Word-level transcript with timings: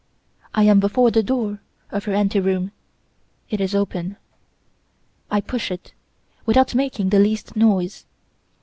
I 0.55 0.63
am 0.63 0.79
before 0.79 1.11
the 1.11 1.21
door 1.21 1.61
of 1.91 2.05
her 2.05 2.13
ante 2.15 2.39
room 2.39 2.71
it 3.51 3.61
is 3.61 3.75
open. 3.75 4.17
I 5.29 5.41
push 5.41 5.69
it, 5.69 5.93
without 6.43 6.73
making 6.73 7.09
the 7.09 7.19
least 7.19 7.55
noise. 7.55 8.07